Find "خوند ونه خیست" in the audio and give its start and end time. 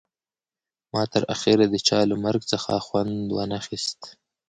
2.85-3.99